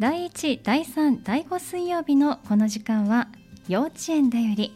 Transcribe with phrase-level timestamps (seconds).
[0.00, 3.28] 第1、第3、第5水曜日のこの時間は
[3.68, 4.74] 幼稚園だより。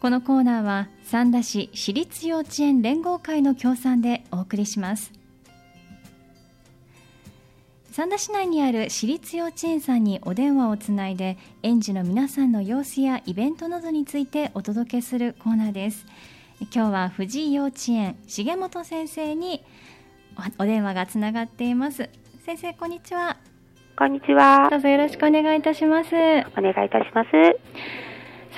[0.00, 5.12] このコーナーは三田市私立幼稚園連合会の協賛でお送りします。
[7.92, 16.06] 三田市内にある私立幼稚園さんにお電話をつないで園児の皆さんの様子やイベントなどについてお届けするコーナーです。
[16.74, 19.62] 今日は藤井幼稚園重本先生に
[20.58, 22.08] お電話がつながっています。
[22.44, 23.36] 先生こんにちは。
[23.98, 24.70] こんにちは。
[24.70, 26.08] どうぞよろしくお願いいたします。
[26.08, 26.12] お
[26.62, 27.28] 願いいたします。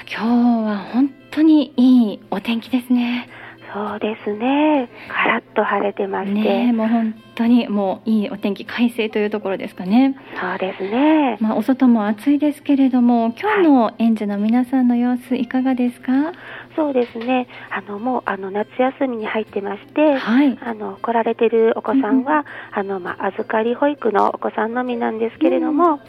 [0.09, 3.29] 今日は本当にいいお天気ですね
[3.73, 4.89] そうですね。
[5.09, 6.35] カラッと晴れてまして。
[6.35, 10.15] ねもう本当にもういいお天気、快晴というところですかね。
[10.39, 11.39] そうですね。
[11.41, 16.13] まあお外も暑いですけれども、今日の園児の皆さんの様子いかがですか？
[16.13, 16.35] はい、
[16.77, 17.49] そうですね。
[17.71, 26.01] あのもうあの夏休みに入ってまして、はい、あの来られてるお子さんは、うん、あのまあ預かり保育のお子さんのみなんですけれども、うん、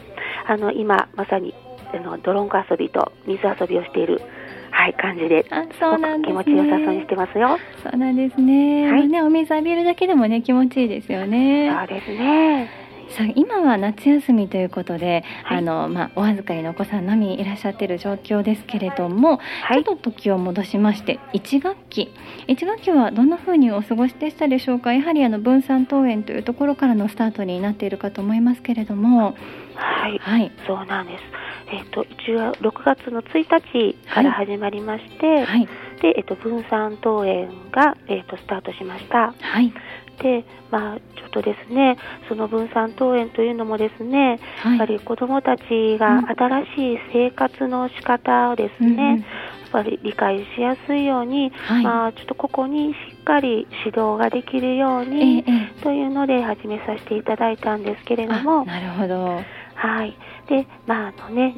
[0.46, 1.54] あの今まさに
[1.94, 4.20] あのドロンコ遊びと水遊びをしている。
[4.84, 7.58] はい、感じで、あそうなんです、ね、気持ちよさそうにしてますよ。
[7.82, 8.90] そうなんですね。
[8.92, 11.72] はい、ね、お水浴びるだけでもね、気持ちいいですよね。
[11.74, 12.68] そうですね。
[13.10, 22.12] さあ今は夏休みということで、はい、あのまあ、お預かりのお子さんのみいらっしゃっている状況ですけれども、はい、ちょっと時を戻しまして1学期。
[22.48, 24.92] 1学期はどんなふうにお過ごしでしたでしょうか？
[24.92, 29.34] やはりあの分散登園というところからのスタートになっているかと思いますけれども。
[29.74, 31.22] はい、はい、そうなんです。
[31.72, 35.66] えっ、と一応6月の1日から始まりまして、はい、
[36.00, 39.34] でえっ、と分散登園がえっ、とスタートしました。
[39.38, 39.72] はい。
[40.20, 41.96] でまあちょっとですね
[42.28, 49.24] その分散登園というのもですね、はい、やっぱり子どもたちが新しい生活の仕方をですね、うん
[49.74, 58.64] やっぱり理解しやすいように、はい、まあちょっとここにしっかり指導ができるように、ええ、というので始めさせていただいたんですけれども。
[58.64, 59.42] なるほど。
[59.74, 60.16] はい。
[60.48, 61.56] で、まあ、あのね、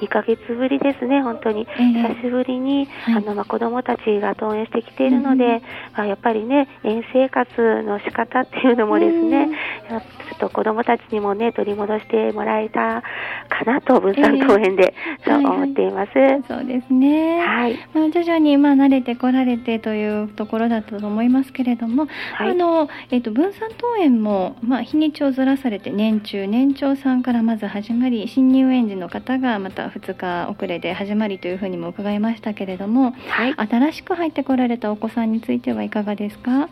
[0.00, 1.66] 2ヶ月ぶりですね、本当に。
[1.78, 5.62] えー、久しぶりに、はい、あの、まあ、子供たちが登園してきているので、うん、
[5.96, 7.48] まあ、やっぱりね、園生活
[7.82, 10.02] の仕方っていうのもですね、うん、ちょっ
[10.38, 13.02] と子供たちにもね、取り戻してもらえた
[13.48, 14.94] かなと、分散登園で、
[15.26, 16.42] えー、そう思っています、はいはい。
[16.46, 17.40] そうですね。
[17.40, 17.78] はい。
[17.94, 36.68] まあ、徐々に、まあ、慣れてこられてというところだったと思いますけれども、はい、あの、えっ、ー、と、分散登園も、まあ、日にちをずらされて、年中、年長さんからまず始まり、新入園児の方がまた2日遅れで始まりというふうにも伺いましたけれども、はい、新しく入ってこられたお子さんについてはいかがですか？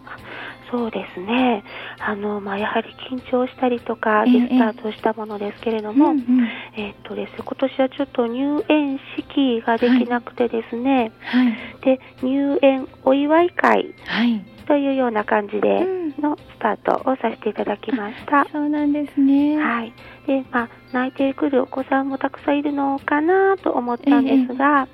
[0.71, 1.63] そうですね。
[2.01, 14.45] あの、まあ、やはり緊張したりとかでスタートしたものですけれども、えー、うんうん、えっとですね、今年はちょっと入園式ができなくてですね、はい、で、入園お祝い会、はい。
[14.67, 15.85] というような感じで
[16.21, 18.41] のスタートをさせていただきました。
[18.41, 19.57] うん、そうなんですね。
[19.57, 19.93] はい。
[20.27, 24.89] で、まあ、泣いてくるお子さんもたくさんいるのかなと思ったんですが、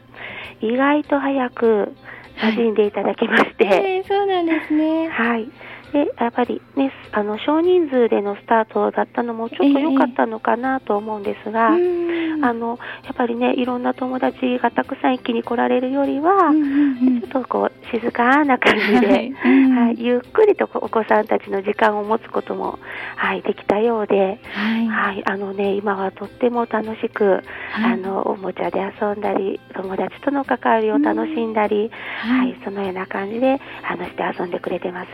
[0.60, 1.94] えー、意外と早く
[2.38, 5.08] 馴染んでいただきまして、はい、えー、そうなんですね。
[5.08, 5.48] はい。
[5.92, 22.78] でやっぱりねあの少人数でのスタートだったのもちょっと良かったのかなと思うんですが、えー、あのやっぱりねいろんな友達がたくさん一気に来られるよりは、うんうんうん、ちょっとこう静かな感じで、はい、はい、ゆっくりとお子さんたちの時間を持つことも、
[23.16, 27.42] はい、できたようで、はい、はい、あのね今はとっても楽しく、
[27.74, 31.90] あのおもちゃで遊んだり友達との関わりを楽しんだり、
[32.20, 32.60] はい。
[32.64, 35.10] そのような感じであのして遊んでくれてます。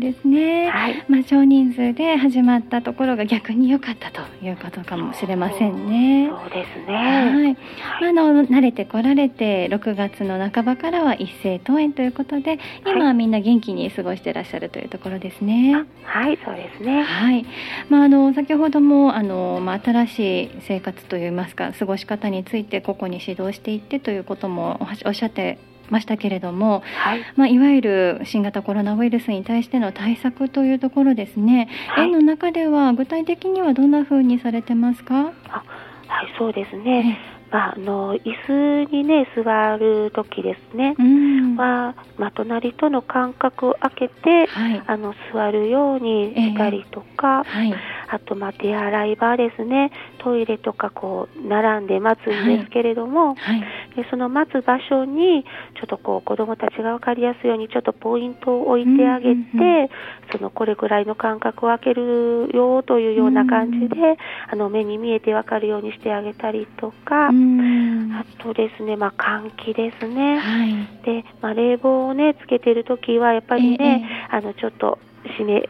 [0.00, 6.30] ですね、はい、まあ、少人数で始まったところが逆に良かったということかもしれませんね。
[6.30, 8.08] そうですね、はい。
[8.08, 15.74] あの慣れてこられて6月の半ばからは一斉登園ということで今はみんな元気に過ごしていらっしゃるというところですね。
[16.02, 17.46] はいそうですね、はい。
[17.88, 25.58] まあ、あの先ほどもあの、まあ、新しい生活といいますか過ごし方について個々に指導していってということもおっしゃって
[25.90, 35.32] ましたけれども、はい、まあ、いわゆる新型コロナウイルスに対しての対策というところですね、はい、園の中では具体的にはどんなふうにされてますか？
[35.48, 35.62] あ
[36.08, 37.18] はいそうですね、
[37.50, 47.74] まあ、あの椅子にね座る時ですね、うん、は、まあ、隣との間隔を空けて、はい、あの座るようにしたりとか、えーはい、
[48.08, 49.92] あと、まあ、手洗い場ですね。
[50.18, 53.64] トイレとかこう並んで待つんですけれども、はい、
[53.96, 55.44] でその待つ場所に
[55.74, 59.88] ちょっとこう子どもたちが分かりやすいようにちょっとポイントを置いてあげて、うんうんうん、
[60.32, 64.16] そのこれぐらいの間隔を空けるよというような感じで、うん、
[64.50, 75.68] あの目に見えて分かるようにしてあげたりとか、うん、あとですね、まあ、換気ですね、はい、でまあ、冷房を、ね、つけてるときはやっぱりね、ええ、あのちょっと閉め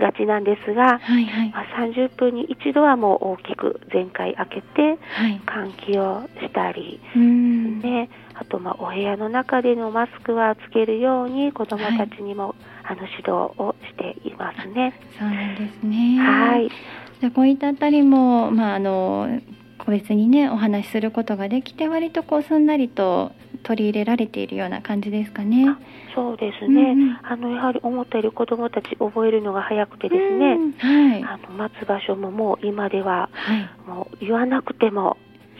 [0.00, 1.50] がちなんですが、はいはい。
[1.50, 5.40] まあ、30分に一度はもう大きく全開開けてはい。
[5.46, 7.80] 換気をしたり、うん。
[7.80, 14.94] ね、あとまあお部屋の中でのマスクはつけるように子どもたちにも、あの指導をしていますね。
[15.18, 16.18] そうなんですね。
[16.18, 19.40] はい、じゃあこういったあたりも、まあ、あの
[19.78, 23.32] 個別にねお話しすることができて割とこうすんなりと
[23.62, 25.66] 取り入れられているような感じですかね。
[26.14, 27.18] そうですね、うんうん。
[27.22, 31.24] あのやはり思ったより子どもたち覚えるのが早くてですね、うんはい。
[31.24, 33.70] あの待つ場所ももう今でははい。
[33.88, 35.16] もう言わなくても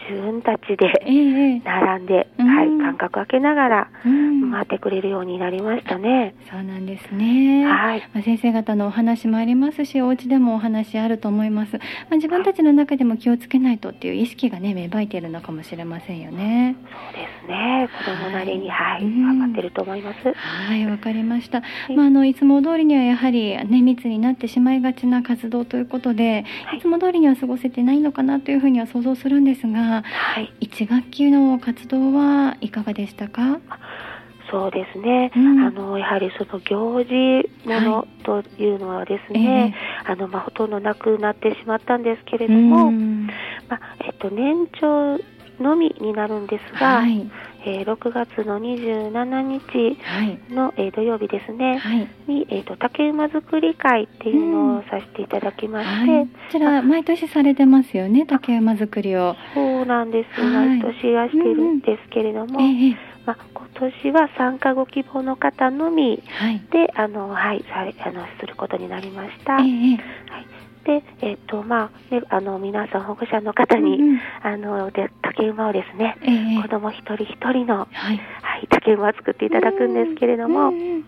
[0.09, 2.47] 自分たちえでえええ並んで、うん。
[2.47, 4.41] はい、間隔空けながらうん。
[4.51, 6.35] 待ってくれるようになりましたね。
[6.51, 7.65] そうなんですね。
[7.65, 11.83] はい、まあ、先生方のお話もありますしお家でもお話あると思います、ま
[12.13, 16.77] あ、自分たちの中でも気をつけないとっていう意識がね芽生えているのかもしれませんよね。
[16.83, 17.60] そうですね。
[18.41, 19.39] 子供なりに、はい、うん。
[19.39, 20.33] 頑張ってると思います。
[20.35, 21.59] はいわかりました、
[21.89, 21.97] い。
[21.97, 26.79] まあ、あのいつも通りにはやはり、ね、密になってしまいがちな活動ということで、はい。
[26.79, 33.61] い、つも通りには過ごせてないのかなというふうには想像するんですがはい、1学期の活動はいかがでしたか？
[34.51, 35.31] そうですね。
[35.37, 35.61] うん。
[35.61, 43.29] あのやはりその行事ものというのはですね、あのまあほとんどなくなってしまったんですけれども、うん。
[43.69, 45.19] まあえっと年長
[45.63, 47.31] のみになるんですが、はい。
[47.65, 50.39] えー6月の27日はい。
[50.53, 52.09] の、えー土曜日ですね、はい。
[52.27, 59.37] に、えー、と竹馬作り会っていうのをさせていただきまして、はい、こちら毎年されてますよね竹馬作りを。
[59.55, 60.81] そうなんです、はい。
[60.81, 63.11] 毎年はしているんですけれども、ええ。
[63.27, 66.61] まあ、今年は参加ご希望の方のみはい。
[66.73, 69.55] であの、はい、されあのすることになりました。
[69.55, 69.99] えはい、え
[70.85, 74.21] で、えっ、とまあね、あの皆さん保護者の方に、うんうん。
[74.43, 76.63] あので竹馬をですね、ええ。
[76.63, 78.21] 子供一人一人の、はい。
[78.43, 81.05] はい、竹馬を作っていただくんですけれども、うんうん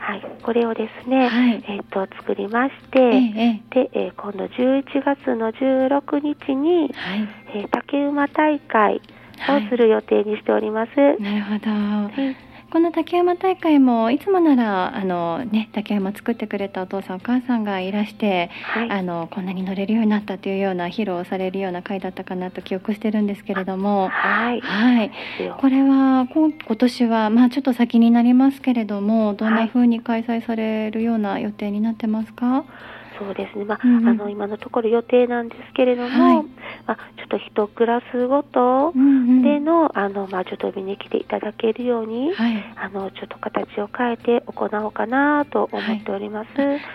[0.00, 1.64] はい、これをですね、はい。
[1.68, 7.28] えっ、と作りまして、ええで、えー今度11月の16日に、はい。
[7.54, 9.00] えー竹馬大会
[9.48, 10.90] をする予定にしております。
[10.96, 12.49] なるほど。
[12.70, 24.08] はいこの竹馬大会もいつもならあのね竹馬作ってくれたお父さんお母さんがいらして、はいあのこんなに乗れるようになったというような披露をされるような会だったかなと記憶してるんですけれども。
[24.08, 24.60] はい。
[24.60, 25.10] はい。
[25.60, 32.64] これは今年はまあちょっと先になりますけれどもどんな風に開催されるような予定になってますか？
[33.20, 33.66] そうですね。
[33.66, 36.46] まあ、うんうんあの今のところ予定なんですけれども、はい
[36.86, 39.06] まあちょっと一クラスごとうんう
[39.40, 42.64] んでの、あのまあちょっと見に来ていただけるように、はい。
[42.76, 46.48] あのちょっと形を変えて行おうかなと思っております。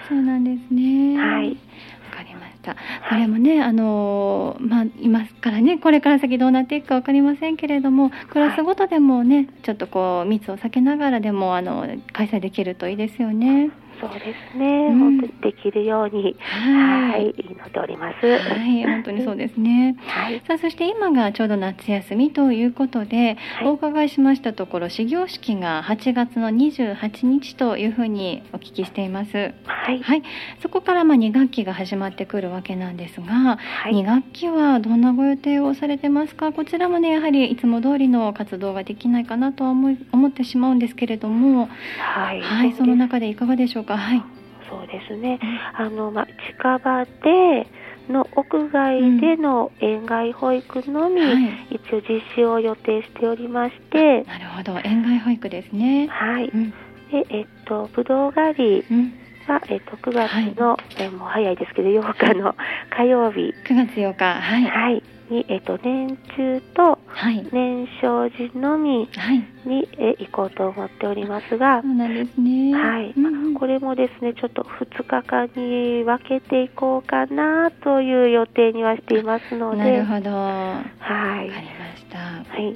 [0.09, 1.17] そうなんですね。
[1.19, 2.73] はいわかりました。
[3.09, 13.69] これもね、あのまあ今からね、これから先どうなっていくかわかりませんけれども、クラスごとでもね、ちょっとこう密を避けながらでもあの開催できるといいですよね。
[13.99, 14.87] そうですね。
[14.87, 18.25] うん本当にできるように、ははいい、祈っております。
[18.27, 19.95] はい、本当にそうですね。
[20.07, 20.41] はい。
[20.47, 29.53] さあそして今がちょうど夏休みということで、はいお伺いしましたところ始業式が8月の28日というふうにお聞きしています。
[29.65, 29.99] はい。
[30.01, 30.23] はい、
[30.61, 36.51] そこからまあ2学期が始まってくるわけなんですが、はい2学期はどんなご予定をされてますか？
[36.51, 41.69] こちらもねやはりいつも通りの活動ができないかなとは思い思ってしまうんですけれども、
[41.99, 42.41] はい。
[42.41, 43.84] はい、その中でいかがでしょうか？
[43.93, 44.23] はい、
[44.69, 45.39] そうですね。
[45.73, 47.67] あの、まあ、近場で
[48.09, 51.77] の屋外での園外保育のみ、はい。
[51.81, 54.79] 一応実施を予定しておりまして、なるほど。
[54.83, 56.07] 園外保育ですね。
[56.07, 56.49] はい。
[56.49, 56.71] うん。
[57.11, 59.13] で、えっと、ぶどう狩りうん、
[59.47, 62.55] が、えっと、9月の、えもう早いですけど、8日の
[62.95, 64.41] 火曜日、9月8日。
[64.41, 64.63] はい。
[64.63, 67.47] はい、に、えっと、年中とはい。
[67.53, 69.37] 年少時のみはい。
[69.65, 72.73] に、え行こうと思っておりますがそ、うなんですね。
[72.73, 73.15] はい、
[73.57, 80.29] これもですね、ちょっと2日間に分けていこうかなという予定にはしていますので、なるほど。
[80.29, 82.17] わはい、かりました。
[82.19, 82.75] はい、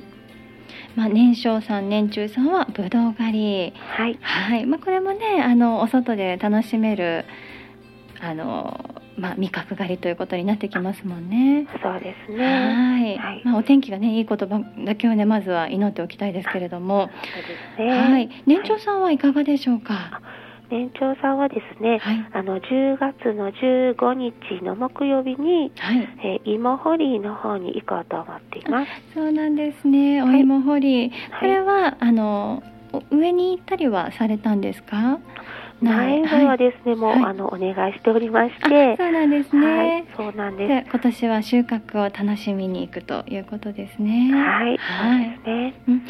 [0.96, 3.74] まあ年少さん年中さんはぶどう狩り。
[3.78, 7.26] はい、はい、まあ、これもねあのお外で楽しめる
[8.22, 8.89] あの、
[9.20, 11.68] まあ、味覚狩りということになってきますもんね。
[11.84, 12.46] そうですね。
[12.46, 17.10] はい、はいまあ、お天気がねいいことばだけをねまずは祈っておきたいですけれども、
[17.78, 18.12] そうですね。
[18.12, 20.22] はい、年長さんはいかがでしょうか？
[20.72, 28.92] 年長さんはですね、はい、あの10月の15日の木曜日に、はい、えー芋掘りの方に行こうと思っています。
[29.16, 30.22] そうなんですね。
[30.22, 32.62] おはい芋掘り、はいこれはあの
[32.92, 35.20] お上に行ったりはされたんですか？
[35.82, 39.78] 前はいはですね、もう、はいあのお願いしておりましあて、そうなんですね。
[39.78, 40.90] はい、そうなんです。
[40.90, 44.32] 今年は収穫を楽しみに行くということですね。
[44.34, 45.82] はい、はいそうですね。
[45.88, 46.02] うん、わ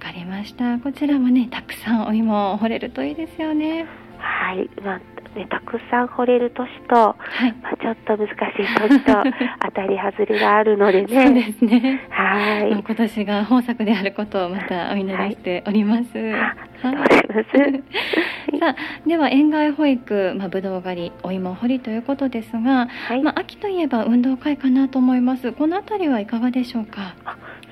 [0.00, 0.78] かりました。
[0.78, 3.86] こちらもね、たくさんお芋を掘れるといいですよね。
[4.18, 5.00] はい、まあ
[5.38, 9.12] ねたくさん掘れる年と、はい、まあ、ちょっと難しい年と
[9.64, 11.24] 当たり外れがあるのでね。
[11.24, 12.00] そうですね。
[12.10, 12.70] はい。
[12.70, 17.72] 今年が豊作であることをまたお祈りしております、はい、ありがとうござい。
[17.72, 25.52] ます さあでは園外保育、まあ、ぶどう狩りお芋掘りということですが、はい、まあ、秋といえば運動会かなと思います。
[25.52, 27.14] このあたりはいかがでしょうか？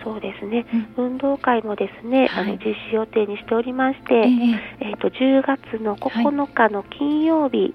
[0.04, 0.66] そうですね、
[0.96, 7.74] うん、運動会もですね、はい、あの実施予定にしておりまして、えー、えーと10月の9日の金曜日、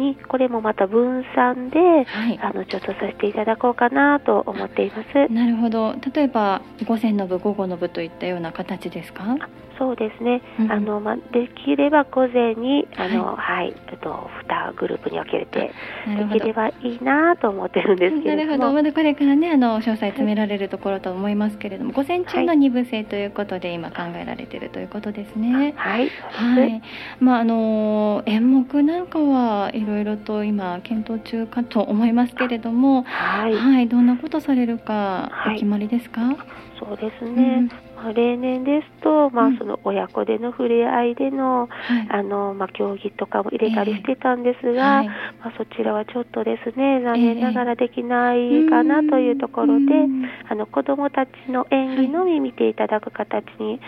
[0.00, 5.32] にこれもまた分散で、はい、あのちょっとさせていただこうかなと思っています。
[5.32, 5.94] なるほど。
[6.14, 9.36] 例えば午前の部午後の部といったような形ですか？
[9.80, 15.72] そうですね、うん、あのまあ、できれば午前にあの、はい、えっと、2グループに分けれて
[16.30, 18.72] できればいいなと思ってるんですけなるほど。
[18.72, 25.72] まだこれからねあの詳細詰められるところと思いますけれども、はい、午前中の2部制ということで今考えられているということですね。
[25.78, 26.82] はい、はい、
[27.18, 36.20] まああの演目なんかはいろいろと今検討中かと思いますけれども、はい、はい、どんなことされるかお決まりですか？
[36.78, 37.68] そうですね、
[38.02, 41.68] まあ、例年ですと、まあ、その親子での触れ合いでの,、
[42.08, 45.14] あのまあ、競技とかも入れたりしてたんですが、えーはい、ま
[45.48, 53.80] あ、そちらはちょっとですね残念ながらできないかなというところで、えー、あの子どもたちの演技のみ見ていただく形に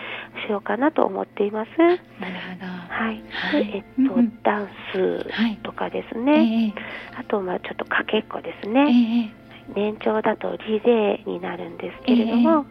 [0.45, 1.69] しようかなと思っています。
[1.77, 2.83] なるほど。
[2.89, 5.25] はい、でえっと、ダンス
[5.63, 6.73] とかですね、
[7.15, 9.33] えー、あとまあちょっとかけっこですね、
[9.75, 12.65] 年長だとリレーになるんですけれども、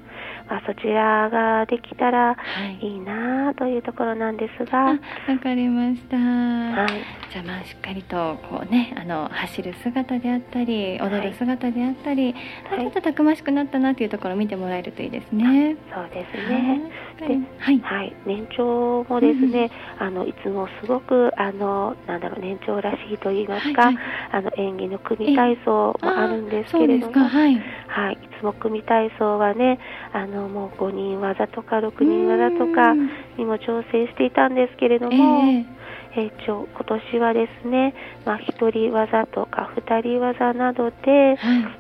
[0.48, 2.36] まあ、そちらができたら
[2.80, 2.92] い。
[2.92, 4.78] いなというところなんですが。
[4.78, 4.98] わ、
[5.42, 6.16] かりました。
[6.16, 7.22] はい。
[7.32, 12.34] じゃあまあしっかりとこうねあの走る姿であったり踊る姿であったり、
[12.68, 15.76] はい、ちょっとたくましくなったなというところを見てもらえるといいですね。
[15.94, 16.90] そうですね。
[17.18, 17.26] で、
[17.58, 27.54] はい、はい、年長もですね、うん、あのいつもすごくあのなんだろう年長らしいと言いますか、はいはい、あの演技の組体操もあるんですけれども、はい、
[27.88, 28.18] はい、い
[28.52, 29.78] 組体操はね
[30.12, 32.94] あのもう5人技とか6人技とか
[33.38, 35.44] にも挑戦していたんですけれども。
[35.44, 35.82] えー
[36.14, 37.94] えー、今年はですね、
[38.26, 41.36] まあ、1人技とか2人技などで、はい、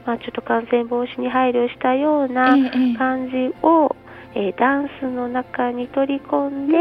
[0.06, 2.56] まあ、ちょっと感染防止に配慮したような
[2.96, 3.94] 感じを、
[4.34, 6.74] えー、えー、ダンスの中に取り込んで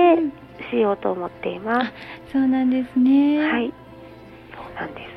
[0.72, 1.92] しようと思っています。
[2.32, 3.40] そうなんですね。
[3.40, 3.74] はい、
[4.56, 5.11] そうなんです。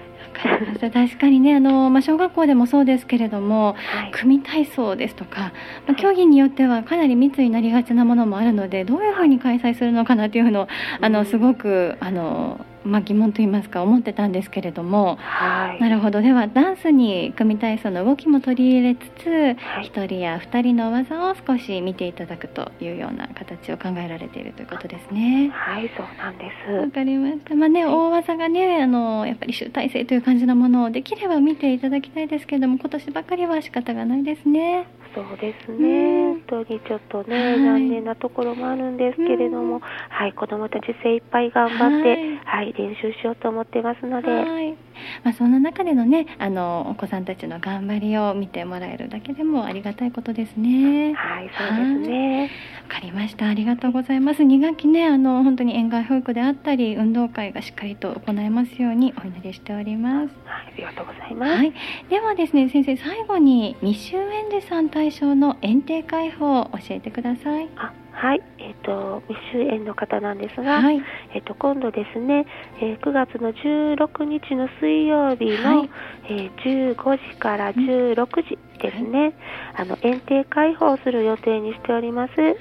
[0.93, 5.53] 確かにねあの、まあ、小学校でもそうですけれども、はい、組体操ですとか、
[5.87, 10.69] まあ、競技によってはかなり密になりがちなものもあるのでどういうふうに開催するのかなというのを
[11.01, 16.21] あのすごくあのまあ、疑問といいますか思ってたんですけれども、はい、なるほど。
[16.21, 25.51] ではダンスに組体操の動きも取り入れつつ、はい、1人や2人の技を少し見ていただくというような形を考えられているということですね。
[25.55, 26.73] はいそうなんです。
[26.73, 34.25] わかりました、まあね、大技がねあのやっぱり集大成という感じのものをできれば見ていただきたいですけれども今年ばかりは仕方がない。
[34.25, 34.87] ですね。
[35.15, 42.11] そうですね、本当にちょっとね、はい、残念なところもあるんですけれども、はい、子どもたち精一杯頑張って、
[42.45, 44.84] はい、はい、練習しようと思ってますので、はい
[45.23, 51.15] まあ、そんな中でのねあのお子さんたちの頑張りを見てもらえるだけでもありがたいことですね。
[51.15, 52.51] はいそうですね
[52.83, 60.35] わかりましたありがとうございます2学期ねあの本当に園外保育であったり運動会がしっかりと行えますようにお祈りしております。
[60.45, 61.53] はい、ありがとうございます。
[61.57, 61.73] はい、
[62.11, 67.69] ではですね先生最後に未就園児さん対象の園庭開放を教えてください。
[68.15, 71.03] あはい、えっ、ー、と未就園の方なんですが、はい、
[71.35, 72.47] えっ、ー、と今度ですね、
[72.81, 75.91] えー、9月の16日の水曜日の、はい、
[76.25, 79.35] えー、15時から16時ですね、はい、
[79.77, 82.33] あの園庭開放する予定にしております。
[82.41, 82.55] はい。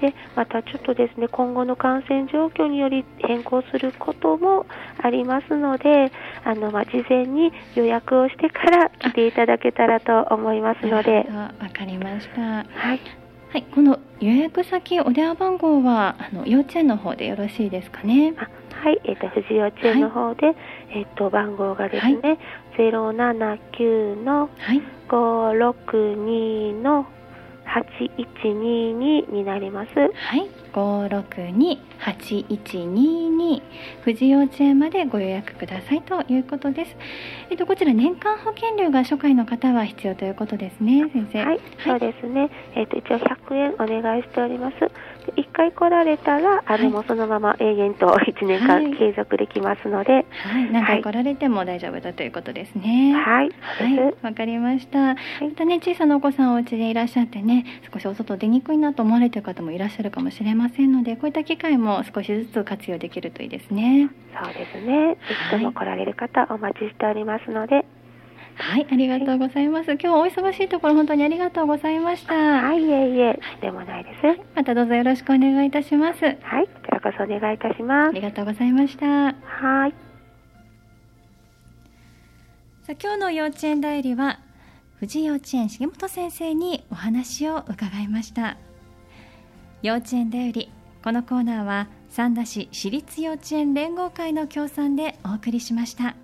[0.00, 4.66] でまたちょっとですね今後の感染状況により変更することも
[5.00, 6.10] ありますので
[6.44, 11.24] あの、まあ、事前に予約をしてから来ていただけたらと思いますので。
[11.28, 13.23] わかりました、はい
[13.54, 18.34] はい、この予約先お電話番号はあの幼稚園の方でよろしいですかね？
[18.36, 20.56] はい、えっ、ー、と富士幼稚園の方で、はい、
[20.90, 22.40] えっ、と番号がですね、
[22.76, 24.50] ゼロ七九の
[25.08, 27.06] 五六二の
[27.64, 29.90] 8122になります。
[29.94, 30.04] は
[30.36, 33.62] い、562-8122
[34.04, 36.96] 富士幼稚園までご予約くださいということです。
[37.50, 41.38] えっとこちら年間保険料が初回の方は必要ということですね、先生。
[41.38, 42.50] はい、はい、そうですね。
[42.74, 44.76] えっと一応100円お願いしております。
[45.32, 50.20] 1回来られたら、あの、もうそのまま永遠と1年間継続できますので、は
[50.60, 53.14] い、何回来られても大丈夫だということですね。
[53.14, 55.14] はい、はい、わかりました。
[55.14, 55.16] ま
[55.56, 64.10] たね、小さなお子さんお家でいらっしゃってね、少しお外出にくいなと思われている方もいらっしゃるかもしれませんので、こういった機会も少しずつ活用できるといいですね。
[64.42, 65.14] そうですね。
[65.14, 65.18] ぜ
[65.50, 67.84] ひとも来られる方、お待ちしておりますので、
[68.56, 69.92] はい、ありがとうございます。
[69.92, 72.34] 今日はお忙しいところ本当にありがとうございました。
[72.34, 74.40] はい、いえいえ、でもないです。
[74.54, 76.24] またどうぞよろしくお願いいたします。
[76.24, 78.08] はい、こちらこそお願いいたします。
[78.10, 79.06] ありがとうございました。
[79.06, 79.94] はい。
[82.82, 84.40] さあ、今日の幼稚園代理は
[85.00, 88.56] 富士幼稚園重本先生にお話を伺いました。
[89.82, 90.70] 幼稚園代理
[91.02, 96.16] このコーナーは三田市私立幼稚園連合会の協賛でお送りしました。